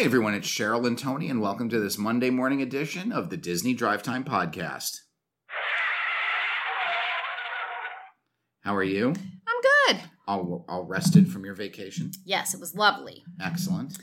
[0.00, 3.36] Hey everyone, it's Cheryl and Tony, and welcome to this Monday morning edition of the
[3.36, 4.92] Disney Drive Time Podcast.
[8.62, 9.08] How are you?
[9.08, 10.00] I'm good.
[10.26, 12.12] All, all rested from your vacation?
[12.24, 13.24] Yes, it was lovely.
[13.42, 13.98] Excellent.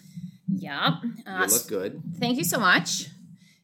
[0.48, 0.98] Yeah.
[1.02, 2.04] You Uh, look good.
[2.20, 3.08] thank you so much.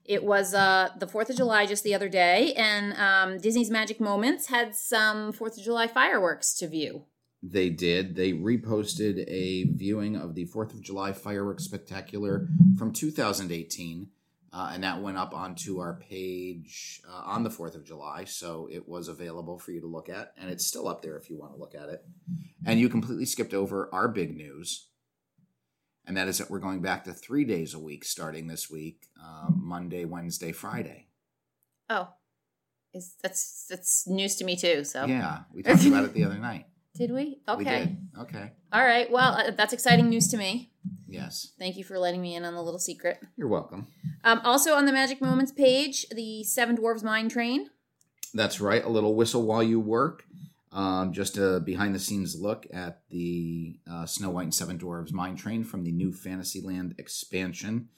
[0.03, 4.01] It was uh, the 4th of July just the other day, and um, Disney's Magic
[4.01, 7.03] Moments had some 4th of July fireworks to view.
[7.45, 8.15] They did.
[8.15, 14.07] They reposted a viewing of the 4th of July fireworks spectacular from 2018,
[14.53, 18.23] uh, and that went up onto our page uh, on the 4th of July.
[18.23, 21.29] So it was available for you to look at, and it's still up there if
[21.29, 22.05] you want to look at it.
[22.65, 24.87] And you completely skipped over our big news,
[26.07, 29.07] and that is that we're going back to three days a week starting this week
[29.21, 31.07] uh, Monday, Wednesday, Friday.
[31.89, 32.07] Oh,
[32.93, 34.85] is that's that's news to me too.
[34.85, 36.67] So Yeah, we talked about it the other night.
[36.95, 37.39] Did we?
[37.47, 37.57] Okay.
[37.57, 37.97] We did.
[38.19, 38.51] Okay.
[38.71, 39.11] All right.
[39.11, 40.71] Well, uh, that's exciting news to me.
[41.07, 41.51] Yes.
[41.59, 43.19] Thank you for letting me in on the little secret.
[43.35, 43.87] You're welcome.
[44.23, 47.69] Um, also on the Magic Moments page, the Seven Dwarves Mine Train.
[48.33, 48.83] That's right.
[48.83, 50.23] A little whistle while you work.
[50.71, 55.13] Um, just a behind the scenes look at the uh, Snow White and Seven Dwarves
[55.13, 57.89] Mine Train from the new Fantasyland expansion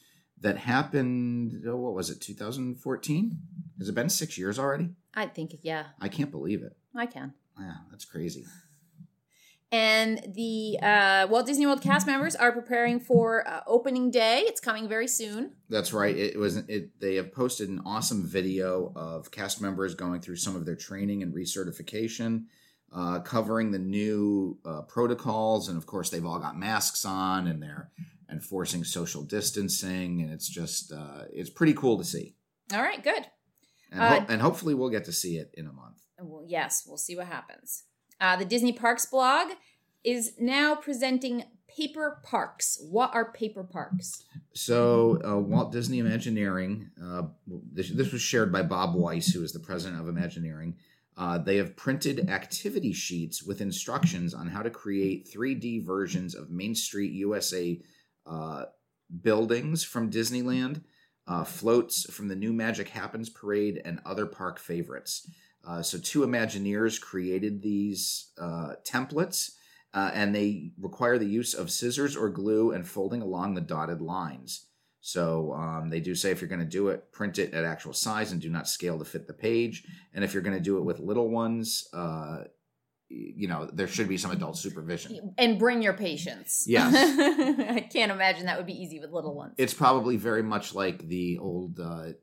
[0.41, 3.37] that happened, oh, what was it, 2014?
[3.79, 4.89] Has it been six years already?
[5.13, 6.75] I think yeah, I can't believe it.
[6.93, 7.33] I can.
[7.57, 8.45] Yeah, that's crazy.
[9.71, 14.43] And the uh, Walt Disney World cast members are preparing for uh, opening day.
[14.45, 15.53] It's coming very soon.
[15.69, 16.15] That's right.
[16.15, 16.57] It was.
[16.57, 16.99] It.
[17.01, 21.23] They have posted an awesome video of cast members going through some of their training
[21.23, 22.45] and recertification,
[22.93, 27.61] uh, covering the new uh, protocols, and of course, they've all got masks on, and
[27.61, 27.89] they're
[28.31, 32.35] enforcing social distancing, and it's just uh, it's pretty cool to see,
[32.73, 33.25] All right, good.
[33.91, 35.97] and, Uh, ho- and hopefully, we'll get to see it in a month.
[36.19, 37.83] Well, yes, we'll see what happens.
[38.19, 39.51] Uh, the Disney Parks blog
[40.03, 42.77] is now presenting paper parks.
[42.89, 44.23] What are paper parks?
[44.53, 47.23] So, uh, Walt Disney Imagineering, uh,
[47.71, 50.75] this, this was shared by Bob Weis, who is the president of Imagineering.
[51.17, 56.49] Uh, they have printed activity sheets with instructions on how to create 3D versions of
[56.49, 57.81] Main Street USA
[58.25, 58.65] uh,
[59.21, 60.81] buildings from Disneyland,
[61.27, 65.29] uh, floats from the new Magic Happens parade, and other park favorites.
[65.65, 69.51] Uh, so, two Imagineers created these uh, templates
[69.95, 74.01] uh, and they require the use of scissors or glue and folding along the dotted
[74.01, 74.67] lines.
[74.99, 77.93] So um, they do say if you're going to do it, print it at actual
[77.93, 79.83] size and do not scale to fit the page.
[80.13, 82.45] And if you're going to do it with little ones, uh,
[83.07, 85.33] you know there should be some adult supervision.
[85.37, 86.65] And bring your patience.
[86.67, 86.91] Yes.
[87.69, 89.53] I can't imagine that would be easy with little ones.
[89.57, 92.13] It's probably very much like the old uh,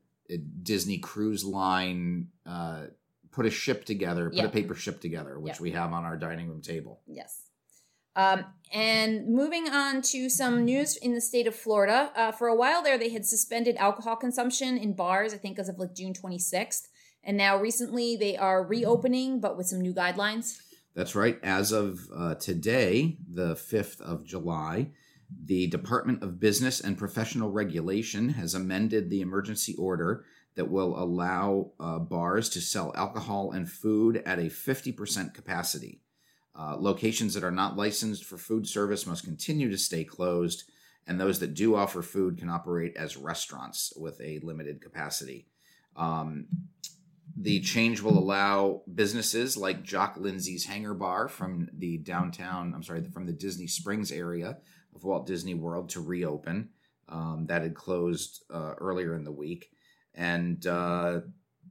[0.61, 2.27] Disney cruise line.
[2.45, 2.87] Uh,
[3.33, 4.45] put a ship together, put Yeah.
[4.45, 5.61] a paper ship together, which Yeah.
[5.63, 7.01] we have on our dining room table.
[7.07, 7.41] Yes.
[8.15, 12.11] Um, and moving on to some news in the state of Florida.
[12.15, 15.67] Uh, for a while there, they had suspended alcohol consumption in bars, I think as
[15.67, 16.89] of like June 26th.
[17.23, 20.59] And now recently they are reopening, but with some new guidelines.
[20.93, 21.39] That's right.
[21.41, 24.91] As of uh, today, the 5th of July,
[25.45, 30.23] the Department of Business and Professional Regulation has amended the emergency order
[30.55, 36.01] that will allow uh, bars to sell alcohol and food at a 50% capacity.
[36.55, 40.69] Uh, locations that are not licensed for food service must continue to stay closed,
[41.07, 45.47] and those that do offer food can operate as restaurants with a limited capacity.
[45.95, 46.45] Um,
[47.35, 53.03] the change will allow businesses like Jock Lindsay's Hangar Bar from the downtown, I'm sorry,
[53.11, 54.57] from the Disney Springs area
[54.95, 56.69] of Walt Disney World to reopen.
[57.09, 59.71] Um, that had closed uh, earlier in the week,
[60.15, 61.21] and uh,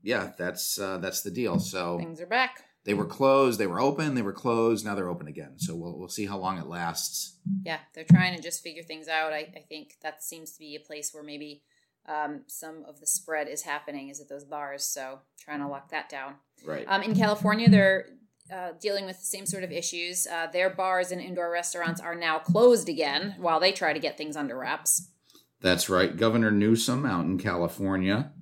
[0.02, 1.58] yeah, that's uh, that's the deal.
[1.58, 2.64] So Things are back.
[2.84, 5.54] they were closed, they were open, they were closed, now they're open again.
[5.58, 7.36] So we'll we'll see how long it lasts.
[7.64, 9.32] Yeah, they're trying to just figure things out.
[9.32, 11.62] I, I think that seems to be a place where maybe
[12.08, 14.84] um, some of the spread is happening is at those bars.
[14.84, 16.34] So trying to lock that down.
[16.64, 16.84] Right.
[16.88, 18.06] Um, in California, they're
[18.52, 20.26] uh, dealing with the same sort of issues.
[20.26, 24.18] Uh, their bars and indoor restaurants are now closed again while they try to get
[24.18, 25.08] things under wraps.
[25.62, 26.16] That's right.
[26.16, 28.32] Governor Newsom out in California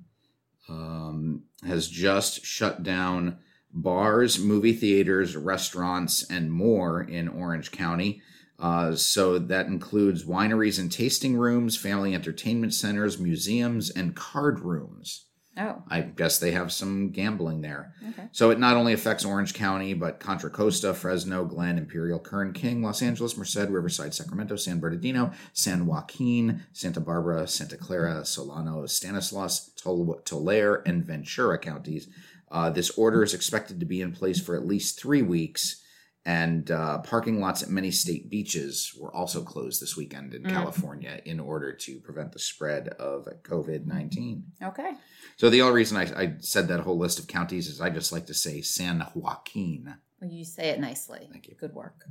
[0.67, 3.37] um, has just shut down
[3.71, 8.21] bars, movie theaters, restaurants, and more in Orange County.
[8.59, 15.25] Uh, so that includes wineries and tasting rooms, family entertainment centers, museums, and card rooms.
[15.57, 17.93] Oh, I guess they have some gambling there.
[18.09, 18.29] okay.
[18.31, 22.81] So it not only affects Orange County, but Contra Costa, Fresno, Glenn, Imperial, Kern, King,
[22.81, 29.71] Los Angeles, Merced, Riverside, Sacramento, San Bernardino, San Joaquin, Santa Barbara, Santa Clara, Solano, Stanislaus,
[29.71, 32.07] Tol- Tulare, and Ventura counties.
[32.49, 35.80] Uh, this order is expected to be in place for at least three weeks,
[36.23, 40.51] And uh, parking lots at many state beaches were also closed this weekend in Mm.
[40.51, 44.43] California in order to prevent the spread of COVID 19.
[44.61, 44.91] Okay.
[45.37, 48.11] So, the only reason I, I said that whole list of counties is I just
[48.11, 49.95] like to say San Joaquin.
[50.21, 51.27] Well, you say it nicely.
[51.31, 51.55] Thank you.
[51.59, 52.05] Good work.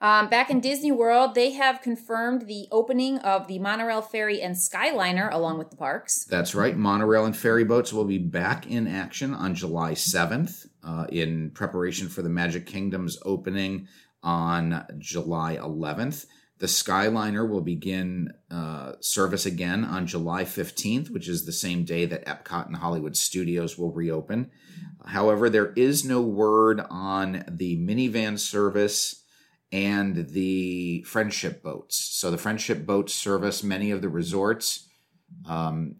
[0.00, 4.54] Um, back in Disney World, they have confirmed the opening of the monorail ferry and
[4.54, 6.24] Skyliner along with the parks.
[6.24, 6.76] That's right.
[6.76, 12.08] Monorail and ferry boats will be back in action on July 7th uh, in preparation
[12.08, 13.88] for the Magic Kingdom's opening
[14.22, 16.26] on July 11th.
[16.58, 22.04] The Skyliner will begin uh, service again on July 15th, which is the same day
[22.04, 24.50] that Epcot and Hollywood Studios will reopen.
[25.06, 29.24] However, there is no word on the Minnie Van service
[29.72, 31.96] and the friendship boats.
[31.96, 34.88] So the friendship boats service many of the resorts
[35.48, 35.96] um,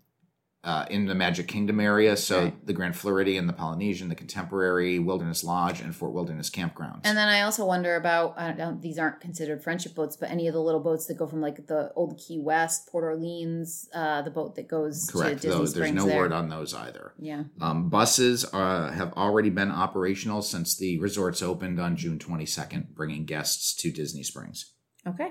[0.68, 2.14] uh, in the Magic Kingdom area.
[2.16, 2.54] So Okay.
[2.64, 7.00] the Grand Floridian, the Polynesian, the Contemporary, Wilderness Lodge, and Fort Wilderness Campgrounds.
[7.04, 10.30] And then I also wonder about I don't know, these aren't considered friendship boats, but
[10.30, 13.88] any of the little boats that go from like the old Key West, Port Orleans,
[13.94, 15.40] uh, the boat that goes Correct.
[15.42, 16.18] to Disney Those, there's no there.
[16.18, 17.12] word on those either.
[17.18, 17.44] yeah.
[17.60, 23.24] Um, buses uh, have already been operational since the resorts opened on June 22nd, bringing
[23.24, 24.72] guests to Disney Springs.
[25.06, 25.30] Okay.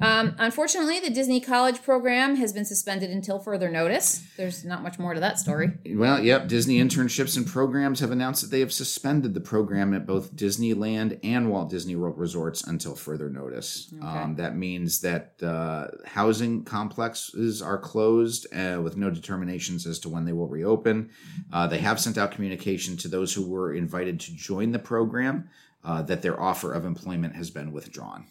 [0.00, 4.22] Um, unfortunately, the Disney College program has been suspended until further notice.
[4.36, 5.72] There's not much more to that story.
[5.86, 10.06] Well, yep, Disney internships and programs have announced that they have suspended the program at
[10.06, 13.92] both Disneyland and Walt Disney World resorts until further notice.
[13.96, 14.06] Okay.
[14.06, 20.08] Um, that means that uh, housing complexes are closed uh, with no determinations as to
[20.08, 21.10] when they will reopen.
[21.52, 25.48] Uh, they have sent out communication to those who were invited to join the program
[25.84, 28.26] uh, that their offer of employment has been withdrawn.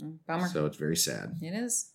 [0.00, 0.48] Mm, Bummer.
[0.48, 1.36] So it's very sad.
[1.42, 1.92] It is.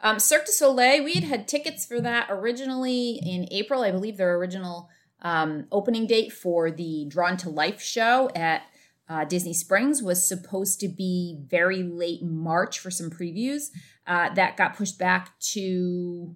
[0.00, 3.82] Um, Cirque du Soleil, we had had tickets for that originally in April.
[3.82, 4.88] I believe their original
[5.22, 8.62] um, opening date for the Drawn to Life show at
[9.08, 13.70] uh, Disney Springs was supposed to be very late March for some previews.
[14.06, 16.34] Uh, that got pushed back to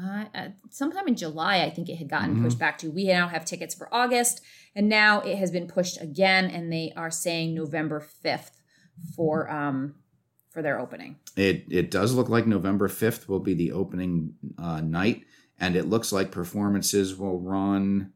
[0.00, 2.44] uh, uh, sometime in July, I think it had gotten Mhm.
[2.44, 2.88] pushed back to.
[2.90, 4.40] We now have tickets for August,
[4.76, 8.60] and now it has been pushed again, and they are saying November 5th
[9.16, 9.96] for um,
[10.50, 11.16] for their opening.
[11.36, 15.24] It it does look like November fifth will be the opening uh, night,
[15.58, 18.12] and it looks like performances will run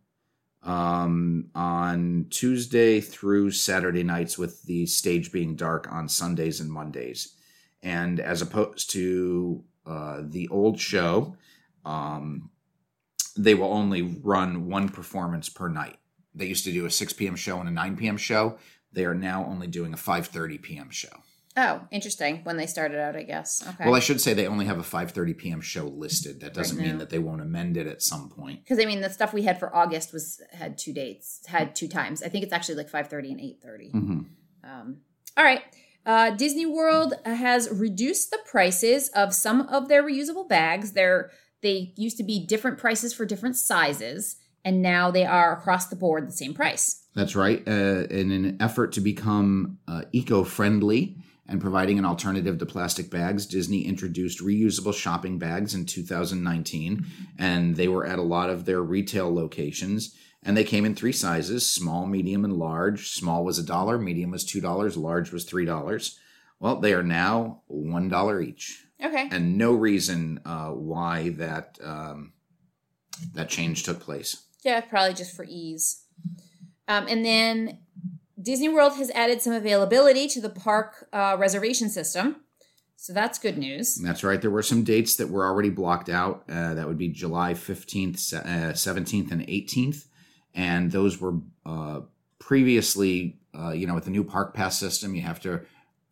[0.62, 7.34] um, on Tuesday through Saturday nights, with the stage being dark on Sundays and Mondays.
[7.82, 11.36] And as opposed to uh, the old show,
[11.84, 12.50] um,
[13.36, 15.96] they will only run one performance per night.
[16.34, 17.36] They used to do a 6 p.m.
[17.36, 18.16] show and a 9 p.m.
[18.16, 18.58] show.
[18.92, 20.90] They are now only doing a 5:30 p.m.
[20.90, 21.08] show.
[21.56, 22.40] Oh, interesting.
[22.44, 23.62] When they started out, I guess.
[23.66, 23.84] Okay.
[23.84, 25.60] Well, I should say they only have a 5:30 p.m.
[25.60, 26.40] show listed.
[26.40, 28.64] That doesn't Right mean that they won't amend it at some point.
[28.64, 31.88] because I mean, the stuff we had for August was had two dates, had two
[31.88, 32.22] times.
[32.22, 33.90] I think it's actually like five thirty and eight thirty.
[33.90, 34.20] hmm
[34.64, 34.98] Um,
[35.36, 35.62] all right.
[36.04, 40.92] Uh, Disney World has reduced the prices of some of their reusable bags.
[40.92, 41.30] They're
[41.62, 45.96] they used to be different prices for different sizes, and now they are across the
[45.96, 47.04] board the same price.
[47.14, 47.62] That's right.
[47.68, 53.46] Uh, in an effort to become uh, eco-friendly and providing an alternative to plastic bags,
[53.46, 57.06] Disney introduced reusable shopping bags in 2019,
[57.38, 60.16] and they were at a lot of their retail locations.
[60.44, 63.10] And they came in three sizes: small, medium, and large.
[63.10, 66.18] Small was a dollar, medium was two dollars, large was three dollars.
[66.58, 68.86] Well, they are now one dollar each.
[69.04, 69.28] Okay.
[69.32, 72.32] and no reason uh, why that um,
[73.34, 74.44] that change took place.
[74.64, 76.04] Yeah, probably just for ease.
[76.86, 77.78] Um, and then
[78.42, 82.36] Disney World has added some availability to the park uh, reservation system.
[82.96, 83.96] So that's good news.
[83.96, 84.40] That's right.
[84.40, 86.44] There were some dates that were already blocked out.
[86.48, 90.06] Uh, that would be July fifteenth, seventeenth, and eighteenth,
[90.54, 91.34] and those were
[91.66, 92.00] uh,
[92.38, 95.62] previously, uh, you know, with the new park pass system, you have to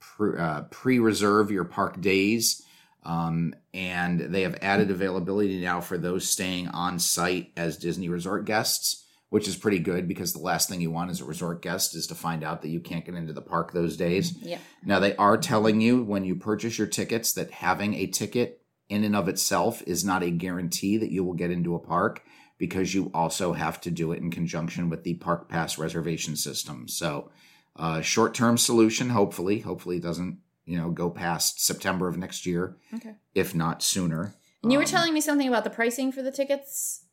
[0.00, 2.64] pre- uh, pre-reserve your park days.
[3.02, 8.44] Um, and they have added availability now for those staying on site as Disney resort
[8.44, 11.94] guests, which is pretty good because the last thing you want as a resort guest
[11.96, 14.36] is to find out that you can't get into the park those days.
[14.42, 14.58] Yeah.
[14.84, 19.04] Now, they are telling you when you purchase your tickets that having a ticket in
[19.04, 22.22] and of itself is not a guarantee that you will get into a park
[22.58, 26.88] because you also have to do it in conjunction with the Park Pass reservation system.
[26.88, 27.30] So,
[27.76, 29.60] uh, short term solution, hopefully.
[29.60, 33.14] Hopefully, it doesn't you know go past September of next year, Okay.
[33.34, 34.34] if not sooner.
[34.62, 37.04] And you were Um, telling me something about the pricing for the tickets,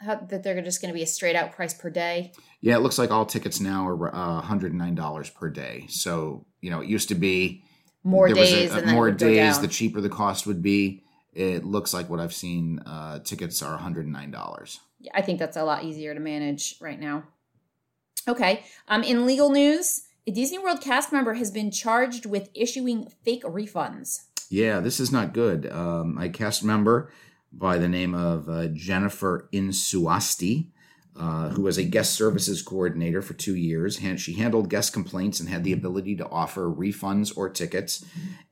[0.00, 2.32] how, that they're just going to be a straight out price per day.
[2.60, 5.86] Yeah, it looks like all tickets now are uh, $109 per day.
[5.88, 7.62] So, you know, it used to be
[8.02, 11.04] More was a- days a- more days, the cheaper the cost would be.
[11.32, 14.78] It looks like what I've seen, uh, tickets are $109.
[15.00, 17.24] Yeah, I think that's a lot easier to manage right now.
[18.28, 18.64] Okay.
[18.88, 23.42] Um, in legal news, A Disney World cast member has been charged with issuing fake
[23.44, 24.24] refunds.
[24.50, 25.70] Yeah, this is not good.
[25.70, 27.12] Um, a cast member
[27.52, 30.68] by the name of uh, Jennifer Insuasti,
[31.16, 34.00] uh, who was a guest services coordinator for two years.
[34.02, 38.04] And She handled guest complaints and had the ability to offer refunds or tickets.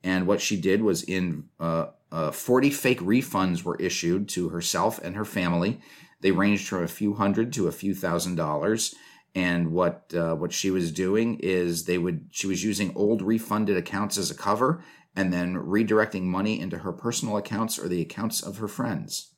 [0.03, 4.99] And what she did was in uh, uh 40 fake refunds were issued to herself
[5.03, 5.79] and her family.
[6.21, 8.93] They ranged from a few hundred to a few thousand dollars.
[9.35, 13.77] And what uh, what she was doing is they would she was using old refunded
[13.77, 14.83] accounts as a cover
[15.19, 19.33] and then redirecting money into her personal accounts or the accounts of her friends.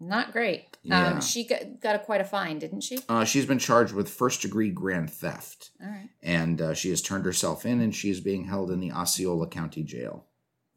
[0.00, 0.78] Not great.
[0.82, 1.08] Yeah.
[1.08, 3.00] Um, she got, got a, quite a fine, didn't she?
[3.06, 5.72] Uh, she's been charged with first degree grand theft.
[5.78, 6.08] All right.
[6.22, 9.46] And uh, she has turned herself in and she is being held in the Osceola
[9.46, 10.24] County Jail.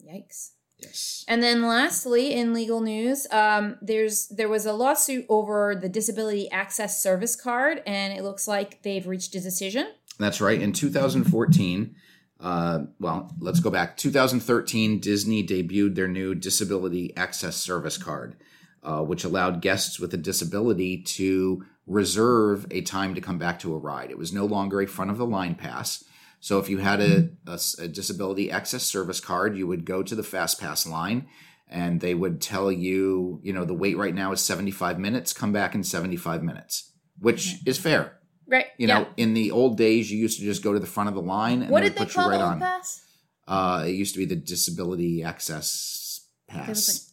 [0.05, 0.49] Yikes.
[0.77, 1.23] Yes.
[1.29, 6.51] And then lastly, in legal news, um, there's there was a lawsuit over the disability
[6.51, 9.87] access service card, and it looks like they've reached a decision.
[10.19, 10.61] That's right.
[10.61, 11.95] In 2014,
[12.43, 13.95] uh, well, let's go back.
[13.95, 18.35] 2013, Disney debuted their new Disability Access Service Card,
[18.83, 23.73] uh, which allowed guests with a disability to reserve a time to come back to
[23.73, 24.11] a ride.
[24.11, 26.03] It was no longer a front of the line pass.
[26.41, 30.13] So if you had a, a, a Disability Access Service Card, you would go to
[30.13, 31.27] the Fast Pass line
[31.69, 35.53] and they would tell you, you know, the wait right now is 75 minutes, come
[35.53, 38.19] back in 75 minutes, which is fair.
[38.47, 38.67] Right.
[38.77, 38.99] You yeah.
[38.99, 41.21] know, in the old days, you used to just go to the front of the
[41.21, 42.59] line and what they would they put call you right the on.
[42.59, 43.01] pass?
[43.47, 47.11] Uh, it used to be the Disability Access Pass.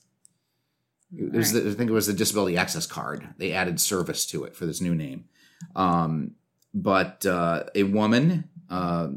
[1.16, 3.28] It was the, I think it was the Disability Access Card.
[3.36, 5.24] They added service to it for this new name.
[5.74, 6.32] Um,
[6.72, 9.08] but uh, a woman uh,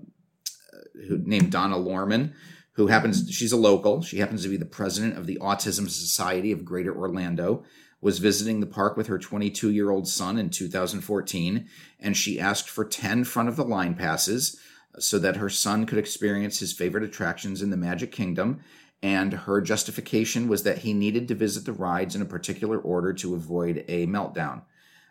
[1.07, 2.33] who named Donna Lorman,
[2.73, 4.01] who happens she's a local.
[4.01, 7.63] She happens to be the president of the Autism Society of Greater Orlando.
[8.03, 11.69] Was visiting the park with her 22 year old son in 2014,
[12.01, 14.59] and she asked for 10 front of the line passes
[14.99, 18.59] so that her son could experience his favorite attractions in the Magic Kingdom.
[19.01, 23.13] And her justification was that he needed to visit the rides in a particular order
[23.13, 24.63] to avoid a meltdown.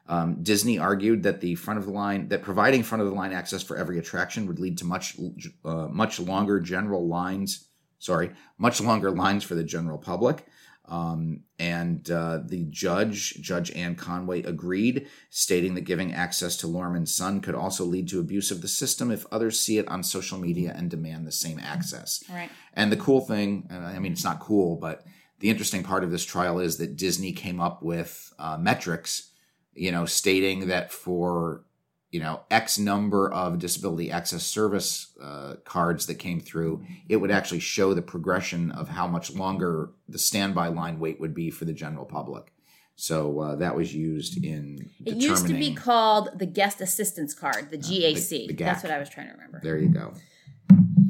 [0.07, 3.33] Um, Disney argued that the front of the line that providing front of the line
[3.33, 5.17] access for every attraction would lead to much
[5.65, 7.69] uh, much longer general lines.
[7.99, 10.45] Sorry, much longer lines for the general public.
[10.93, 17.15] Um, and uh, the judge, Judge Anne Conway, agreed, stating that giving access to Lorman's
[17.15, 20.37] son could also lead to abuse of the system if others see it on social
[20.37, 22.23] media and demand the same access.
[22.31, 22.51] Right.
[22.75, 25.03] And the cool thing, I mean, it's not cool, but
[25.39, 29.31] the interesting part of this trial is that Disney came up with uh, metrics,
[29.73, 31.65] you know, stating that for
[32.13, 37.31] you know x number of disability access service uh, cards that came through it would
[37.31, 41.65] actually show the progression of how much longer the standby line wait would be for
[41.65, 42.53] the general public.
[42.95, 47.71] So uh, that was used in it used to be called the guest assistance card
[47.71, 49.61] the gac, uh, the, the that's what i was trying to remember.
[49.63, 50.13] There you go.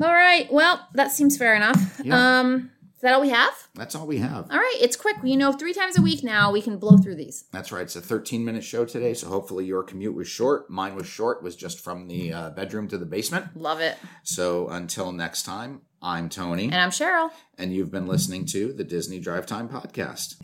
[0.02, 0.50] All right.
[0.50, 2.00] Well that seems fair enough.
[2.02, 2.40] Yeah.
[2.40, 2.70] um
[3.02, 3.68] is that all we have?
[3.74, 4.48] That's all we have.
[4.48, 5.16] All right, it's quick.
[5.24, 7.46] You know, three times a week now, we can blow through these.
[7.50, 7.82] That's right.
[7.82, 10.70] It's a 13 minute show today, so hopefully your commute was short.
[10.70, 13.56] Mine was short, was just from the uh, bedroom to the basement.
[13.56, 13.98] Love it.
[14.22, 16.66] So until next time, I'm Tony.
[16.66, 17.30] And I'm Cheryl.
[17.58, 20.36] And you've been listening to the Disney Drive Time Podcast.